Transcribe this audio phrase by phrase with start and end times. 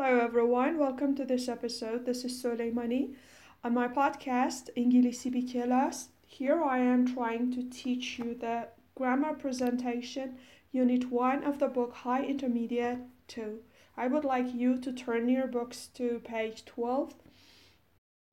[0.00, 0.78] Hello, everyone.
[0.78, 2.06] Welcome to this episode.
[2.06, 3.16] This is Soleimani.
[3.64, 5.92] On my podcast, İngilizce bir
[6.24, 10.38] here I am trying to teach you the grammar presentation,
[10.70, 13.58] Unit 1 of the book High Intermediate 2.
[13.96, 17.14] I would like you to turn your books to page 12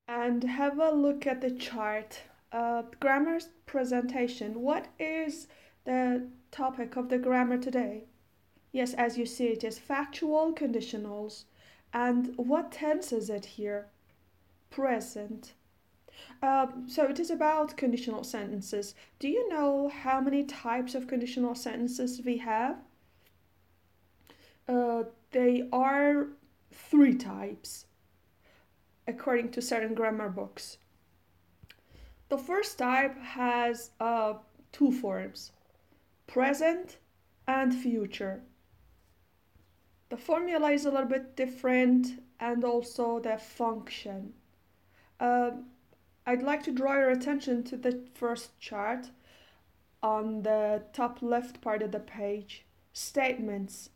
[0.08, 2.22] and have a look at the chart.
[2.52, 4.62] Uh, grammar presentation.
[4.62, 5.48] What is
[5.84, 8.04] the topic of the grammar today?
[8.72, 11.46] Yes, as you see, it is factual conditionals.
[11.96, 13.88] And what tense is it here?
[14.70, 15.54] Present.
[16.44, 18.96] Um, so it is about conditional sentences.
[19.18, 22.76] Do you know how many types of conditional sentences we have?
[24.68, 26.28] Uh, they are
[26.74, 27.86] three types,
[29.08, 30.78] according to certain grammar books.
[32.28, 34.34] The first type has uh,
[34.74, 35.54] two forms
[36.28, 36.98] present
[37.48, 38.42] and future.
[40.10, 44.34] The formula is a little bit different and also the function.
[45.20, 45.66] Um,
[46.26, 49.10] I'd like to draw your attention to the first chart
[50.04, 52.66] on the top left part of the page.
[52.94, 53.90] Statements.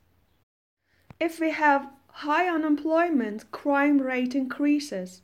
[1.20, 5.22] If we have high unemployment, crime rate increases.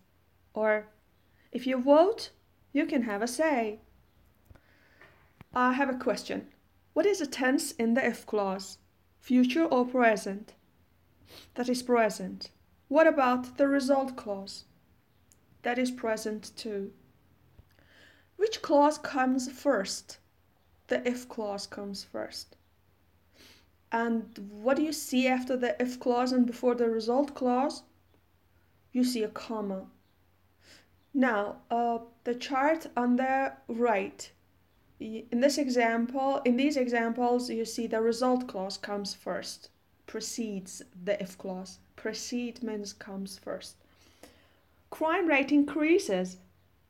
[0.53, 0.87] Or
[1.51, 2.29] if you vote,
[2.73, 3.79] you can have a say.
[5.53, 6.47] I have a question.
[6.93, 8.77] What is a tense in the if clause?
[9.19, 10.53] Future or present?
[11.55, 12.51] That is present.
[12.87, 14.65] What about the result clause?
[15.63, 16.91] That is present too.
[18.37, 20.19] Which clause comes first?
[20.87, 22.55] The if clause comes first.
[23.91, 27.83] And what do you see after the if clause and before the result clause?
[28.91, 29.87] You see a comma.
[31.13, 34.31] Now, uh, the chart on the right.
[34.99, 39.69] In this example, in these examples, you see the result clause comes first
[40.07, 41.79] precedes the if clause.
[41.95, 43.75] Precede means comes first.
[44.89, 46.37] Crime rate increases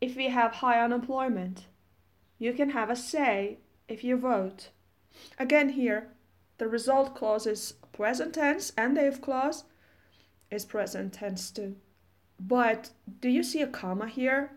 [0.01, 1.65] if we have high unemployment.
[2.37, 4.69] You can have a say if you vote.
[5.39, 6.09] Again, here,
[6.57, 9.63] the result clause is present tense and the if clause
[10.51, 11.75] is present tense too.
[12.39, 14.51] But do you see a comma here?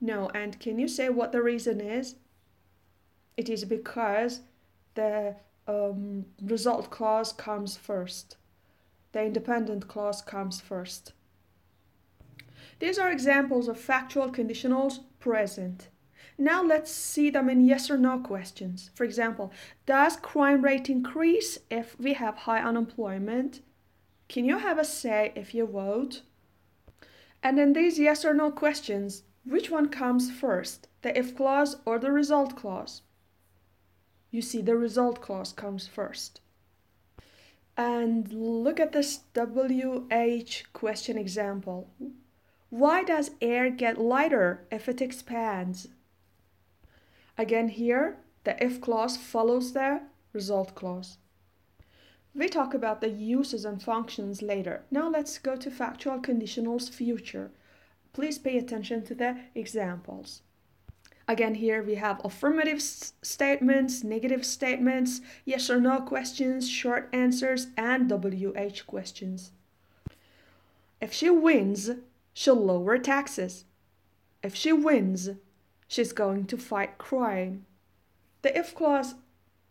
[0.00, 2.16] No, and can you say what the reason is?
[3.36, 4.40] It is because
[4.94, 5.36] the
[5.66, 8.36] um, result clause comes first.
[9.12, 11.12] The independent clause comes first.
[12.78, 15.88] These are examples of factual conditionals present.
[16.38, 18.90] Now let's see them in yes or no questions.
[18.94, 19.52] For example,
[19.86, 23.62] does crime rate increase if we have high unemployment?
[24.28, 26.22] Can you have a say if you vote?
[27.42, 31.98] And in these yes or no questions, which one comes first, the if clause or
[31.98, 33.02] the result clause?
[34.36, 36.42] You see the result clause comes first.
[37.74, 41.88] And look at this WH question example.
[42.68, 45.88] Why does air get lighter if it expands?
[47.38, 50.02] Again here, the if clause follows the
[50.34, 51.16] result clause.
[52.34, 54.84] We talk about the uses and functions later.
[54.90, 57.52] Now let's go to factual conditionals future.
[58.12, 60.42] Please pay attention to the examples.
[61.28, 68.08] Again, here we have affirmative statements, negative statements, yes or no questions, short answers, and
[68.08, 69.50] WH questions.
[71.00, 71.90] If she wins,
[72.32, 73.64] she'll lower taxes.
[74.44, 75.30] If she wins,
[75.88, 77.66] she's going to fight crime.
[78.42, 79.16] The if clause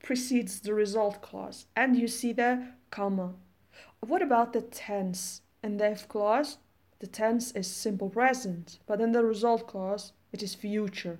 [0.04, 3.34] precedes the result clause, and you see the comma.
[4.02, 5.42] What about the tense?
[5.64, 6.58] In the if clause,
[7.00, 11.20] the tense is simple present, but in the result clause, it is future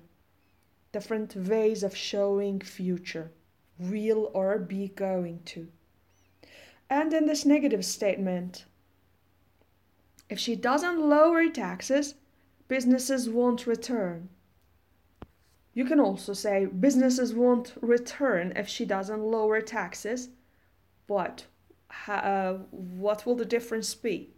[0.96, 3.30] different ways of showing future,
[3.78, 5.68] will or be going to.
[6.88, 8.64] And in this negative statement,
[10.30, 12.14] if she doesn't lower taxes,
[12.66, 14.30] businesses won't return.
[15.74, 20.30] You can also say businesses won't return if she doesn't lower taxes,
[21.06, 21.44] but
[22.08, 24.30] uh, what will the difference be?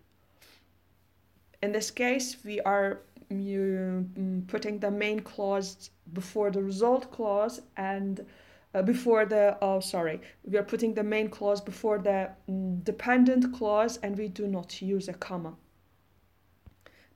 [1.63, 8.27] In this case, we are putting the main clause before the result clause and
[8.75, 10.21] uh, before the oh sorry.
[10.45, 14.81] We are putting the main clause before the mm, dependent clause and we do not
[14.83, 15.55] use a comma.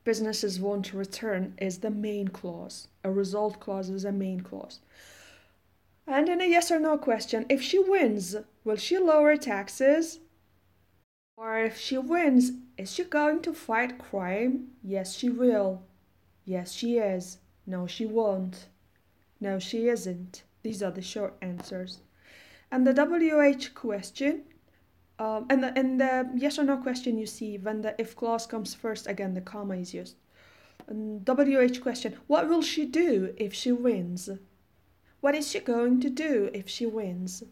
[0.05, 2.88] Businesses won't return is the main clause.
[3.05, 4.81] A result clause is a main clause.
[6.06, 10.19] And in a yes or no question if she wins will she lower taxes?
[11.37, 14.69] Or if she wins is she going to fight crime?
[14.82, 15.82] Yes she will
[16.44, 17.39] Yes, she is.
[17.67, 18.69] No, she won't.
[19.41, 20.43] No, she isn't.
[20.62, 22.00] These are the short answers.
[22.71, 24.44] And the WH question
[25.19, 28.47] Um, and the, in the yes or no question, you see when the if clause
[28.47, 30.17] comes first, again the comma is used.
[30.89, 34.29] And WH question: What will she do if she wins?
[35.21, 37.44] What is she going to do if she wins?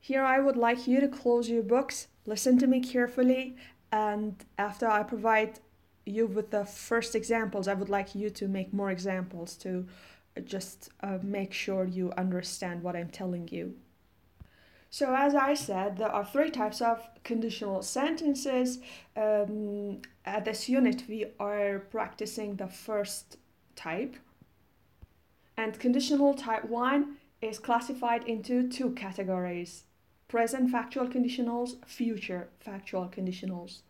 [0.00, 3.56] Here, I would like you to close your books, listen to me carefully,
[3.92, 5.60] and after I provide
[6.04, 9.86] you with the first examples, I would like you to make more examples to
[10.44, 13.74] just uh, make sure you understand what I'm telling you.
[14.90, 18.78] So, as I said, there are three types of conditional sentences.
[19.16, 23.38] Um, at this unit, we are practicing the first
[23.74, 24.16] type.
[25.56, 29.84] And conditional type 1 is classified into two categories
[30.28, 33.82] present factual conditionals, future factual conditionals.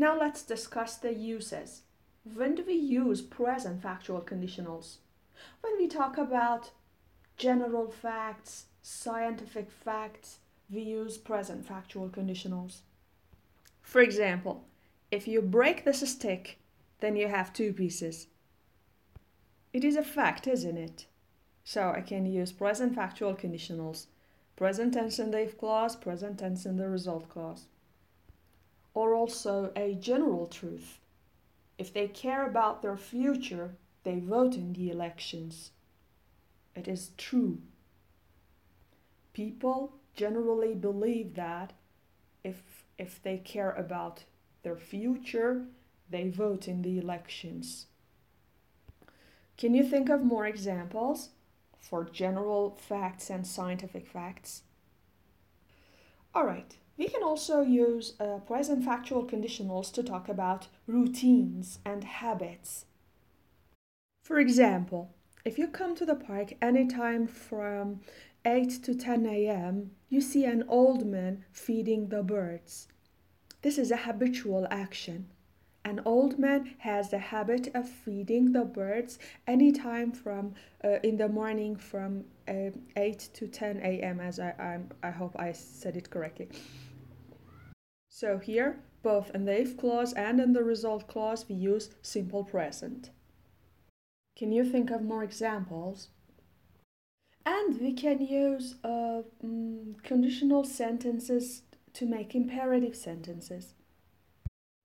[0.00, 1.82] Now let's discuss the uses.
[2.24, 4.96] When do we use present factual conditionals?
[5.60, 6.70] When we talk about
[7.36, 10.38] general facts, scientific facts,
[10.70, 12.78] we use present factual conditionals.
[13.82, 14.64] For example,
[15.10, 16.58] if you break this stick,
[17.00, 18.28] then you have two pieces.
[19.74, 21.04] It is a fact, isn't it?
[21.62, 24.06] So I can use present factual conditionals.
[24.56, 27.66] Present tense in the if clause, present tense in the result clause.
[29.00, 30.98] Or also a general truth.
[31.78, 35.70] If they care about their future, they vote in the elections.
[36.74, 37.62] It is true
[39.32, 41.72] people generally believe that
[42.44, 44.24] if if they care about
[44.62, 45.64] their future,
[46.10, 47.86] they vote in the elections.
[49.56, 51.30] Can you think of more examples
[51.78, 54.62] for general facts and scientific facts?
[56.34, 62.04] All right, we can also use uh, present factual conditionals to talk about routines and
[62.04, 62.84] habits.
[64.22, 68.00] For example, if you come to the park anytime from
[68.44, 72.88] 8 to 10 a.m., you see an old man feeding the birds.
[73.62, 75.28] This is a habitual action.
[75.86, 80.52] An old man has the habit of feeding the birds anytime from
[80.84, 84.20] uh, in the morning from uh, 8 to 10 a.m.
[84.20, 84.50] as I,
[85.02, 86.50] I, I hope I said it correctly.
[88.20, 92.44] So here, both in the if clause and in the result clause, we use simple
[92.44, 93.08] present.
[94.36, 96.08] Can you think of more examples?
[97.46, 101.62] And we can use uh, mm, conditional sentences
[101.94, 103.72] to make imperative sentences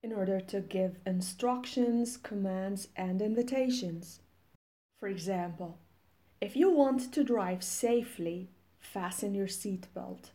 [0.02, 4.22] in order to give instructions, commands, and invitations.
[4.98, 5.80] For example,
[6.40, 10.30] if you want to drive safely, fasten your seatbelt.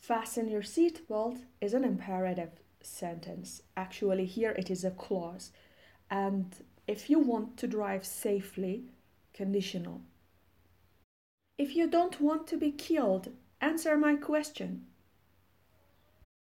[0.00, 3.62] Fasten your seatbelt is an imperative sentence.
[3.76, 5.52] Actually, here it is a clause.
[6.10, 6.56] And
[6.86, 8.86] if you want to drive safely,
[9.34, 10.00] conditional.
[11.58, 13.28] If you don't want to be killed,
[13.60, 14.86] answer my question.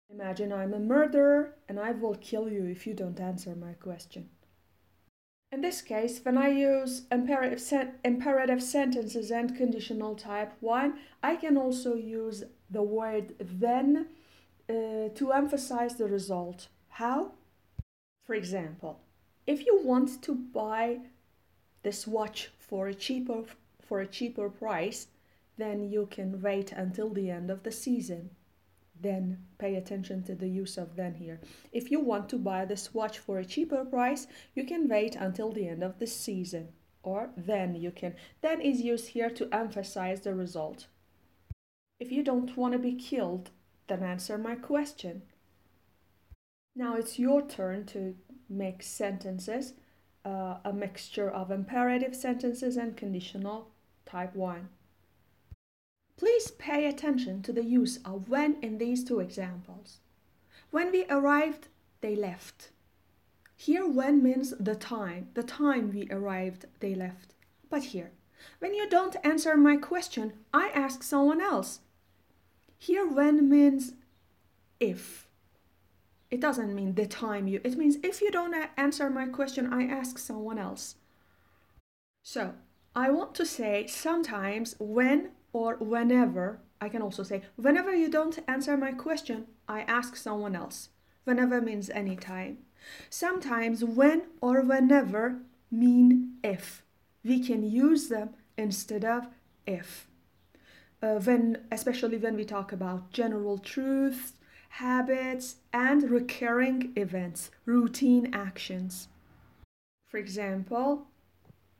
[0.09, 4.30] Imagine I'm a murderer and I will kill you if you don't answer my question.
[5.51, 11.36] In this case, when I use imperative, sen- imperative sentences and conditional type 1, I
[11.36, 14.07] can also use the word then
[14.69, 16.68] uh, to emphasize the result.
[16.89, 17.33] How?
[18.25, 19.01] For example,
[19.45, 21.00] if you want to buy
[21.83, 23.44] this watch for a cheaper
[23.81, 25.07] for a cheaper price,
[25.57, 28.29] then you can wait until the end of the season.
[29.01, 31.41] Then pay attention to the use of then here.
[31.74, 35.51] If you want to buy this watch for a cheaper price, you can wait until
[35.51, 36.69] the end of the season.
[37.03, 38.15] Or then you can.
[38.41, 40.86] Then is used here to emphasize the result.
[42.01, 43.51] If you don't want to be killed,
[43.86, 45.22] then answer my question.
[46.75, 48.15] Now it's your turn to
[48.50, 49.74] make sentences,
[50.25, 53.70] uh, a mixture of imperative sentences and conditional
[54.03, 54.70] Type 1.
[56.17, 60.00] Please pay attention to the use of when in these two examples.
[60.72, 61.67] When we arrived,
[62.01, 62.72] they left.
[63.55, 67.36] Here, when means the time, the time we arrived, they left.
[67.70, 68.10] But here,
[68.58, 71.81] when you don't answer my question, I ask someone else.
[72.81, 73.93] Here, when means
[74.79, 75.27] if.
[76.31, 79.83] It doesn't mean the time you, it means if you don't answer my question, I
[79.83, 80.95] ask someone else.
[82.23, 82.55] So,
[82.95, 86.61] I want to say sometimes when or whenever.
[86.81, 90.89] I can also say whenever you don't answer my question, I ask someone else.
[91.23, 92.57] Whenever means anytime.
[93.11, 95.38] Sometimes when or whenever
[95.69, 96.81] mean if.
[97.23, 99.27] We can use them instead of
[99.67, 100.07] if.
[101.01, 104.34] Uh, when especially when we talk about general truths,
[104.70, 109.08] habits, and recurring events, routine actions.
[110.08, 111.08] For example,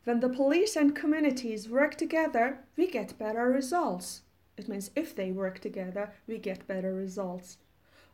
[0.04, 4.22] when the police and communities work together, we get better results.
[4.58, 7.58] It means if they work together, we get better results.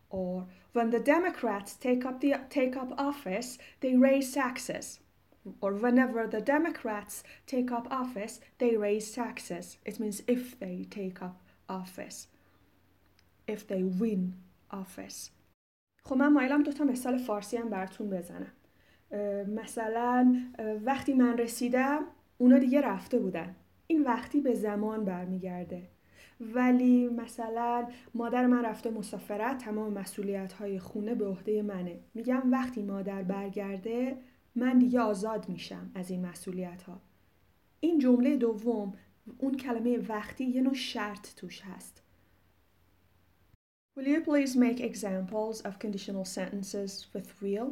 [0.09, 4.99] Or when the Democrats take up the take up office, they raise taxes.
[5.61, 9.77] Or whenever the Democrats take up office, they raise taxes.
[9.85, 11.37] It means if they take up
[11.69, 12.27] office.
[13.47, 14.33] If they win
[14.71, 15.31] office.
[16.03, 18.51] خب من مایلم دوتا مثال فارسی هم براتون بزنم
[19.47, 20.35] مثلا
[20.85, 22.05] وقتی من رسیدم
[22.37, 23.55] اونا دیگه رفته بودن
[23.87, 25.87] این وقتی به زمان برمیگرده
[26.39, 32.81] ولی مثلا مادر من رفته مسافرت تمام مسئولیت های خونه به عهده منه میگم وقتی
[32.81, 34.17] مادر برگرده
[34.57, 37.01] من دیگه آزاد میشم از این مسئولیت ها
[37.79, 38.93] این جمله دوم
[39.37, 42.03] اون کلمه وقتی یه نوع شرط توش هست
[43.97, 47.69] Will you please make examples of conditional sentences with will?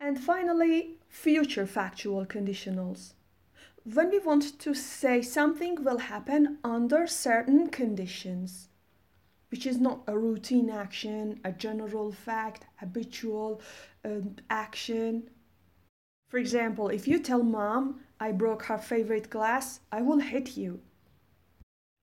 [0.00, 0.78] And finally,
[1.08, 3.14] future factual conditionals.
[3.94, 8.68] when we want to say something will happen under certain conditions,
[9.50, 13.60] which is not a routine action, a general fact, habitual
[14.04, 15.30] uh, action.
[16.28, 20.80] For example, if you tell mom, I broke her favorite glass, I will hit you.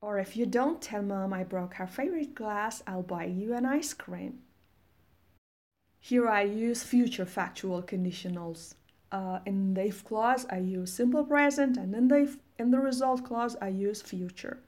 [0.02, 3.66] Or if you don't tell mom I broke her favorite glass, I'll buy you an
[3.66, 4.40] ice cream.
[6.00, 8.75] Here I use future factual conditionals
[9.12, 12.80] uh, in the if clause I use simple present and in the if, in the
[12.80, 14.60] result clause I use future.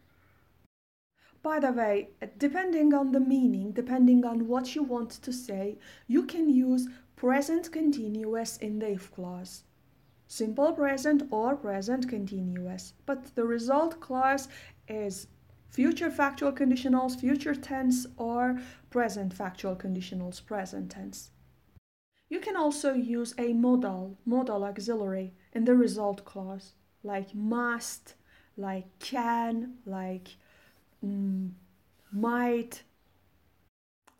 [1.44, 5.78] By the way, depending on the meaning, depending on what you want to say,
[6.08, 9.64] you can use present continuous in the if clause.
[10.28, 12.94] Simple present or present continuous.
[13.06, 14.50] But the result clause
[14.88, 15.28] is
[15.70, 21.32] future factual conditionals, future tense, or present factual conditionals, present tense.
[22.30, 28.16] You can also use a modal, modal auxiliary in the result clause, like must,
[28.58, 30.36] like can, like
[31.06, 31.52] mm,
[32.12, 32.84] might,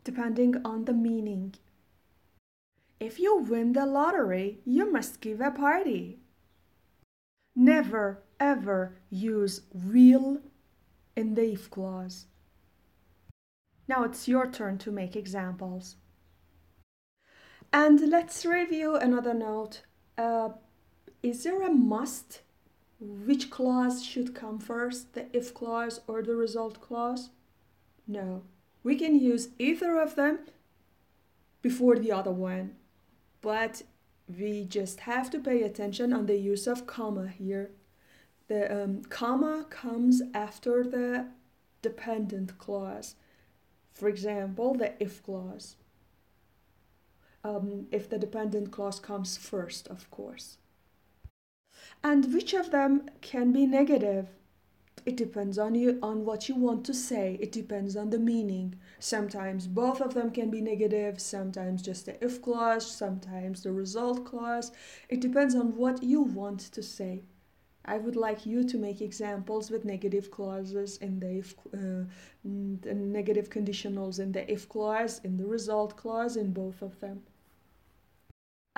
[0.04, 1.56] depending on the meaning.
[3.00, 6.20] If you win the lottery, you must give a party.
[7.56, 10.42] Never ever use will
[11.16, 12.26] in the if clause.
[13.88, 15.96] Now it's your turn to make examples.
[17.72, 19.82] And let's review another note.
[20.18, 20.50] Uh,
[21.24, 22.42] is there a must?
[23.00, 27.30] Which clause should come first, the if clause or the result clause?
[28.08, 28.44] No.
[28.84, 30.40] We can use either of them
[31.62, 32.76] before the other one,
[33.42, 33.84] but
[34.28, 37.72] we just have to pay attention on the use of comma here.
[38.48, 41.28] The um, comma comes after the
[41.82, 43.16] dependent clause.
[43.94, 45.76] For example, the if clause
[47.48, 50.58] um, if the dependent clause comes first, of course.
[52.04, 54.28] And which of them can be negative?
[55.06, 57.38] It depends on you on what you want to say.
[57.40, 58.76] It depends on the meaning.
[59.00, 64.26] Sometimes both of them can be negative, sometimes just the if clause, sometimes the result
[64.26, 64.72] clause.
[65.08, 67.24] It depends on what you want to say.
[67.86, 72.04] I would like you to make examples with negative clauses in the if, uh,
[72.44, 77.24] the negative conditionals in the if clause, in the result clause, in both of them.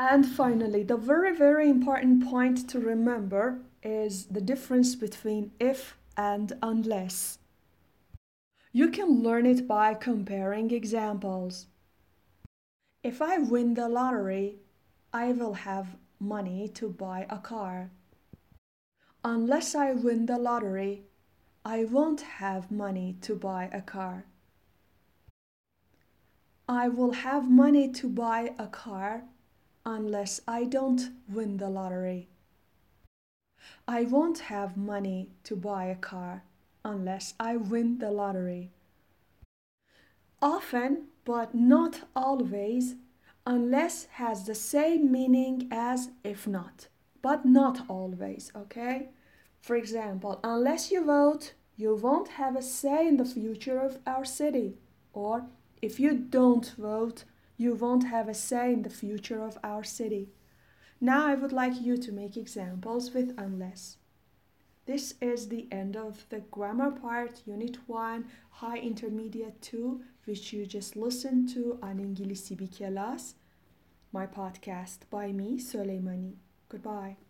[0.01, 6.53] And finally, the very, very important point to remember is the difference between if and
[6.63, 7.39] unless.
[8.71, 11.65] You can learn it by comparing examples.
[13.03, 14.59] If I win the lottery,
[15.11, 17.91] I will have money to buy a car.
[19.25, 21.03] Unless I win the lottery,
[21.65, 24.23] I won't have money to buy a car.
[26.69, 29.23] I will have money to buy a car
[29.85, 32.27] unless I don't win the lottery.
[33.87, 36.43] I won't have money to buy a car
[36.85, 38.71] unless I win the lottery.
[40.41, 42.95] Often, but not always,
[43.45, 46.87] unless has the same meaning as if not,
[47.21, 49.09] but not always, okay?
[49.61, 54.25] For example, unless you vote, you won't have a say in the future of our
[54.25, 54.77] city.
[55.13, 55.45] Or
[55.81, 57.23] if you don't vote,
[57.59, 60.29] you won't have a say in the future of our city.
[61.01, 63.97] Now I would like you to make examples with unless.
[64.85, 70.65] This is the end of the grammar part, Unit 1, High Intermediate 2, which you
[70.65, 72.69] just listened to on İngilizce bir
[74.13, 76.37] my podcast by me, Soleimani.
[76.69, 77.28] Goodbye.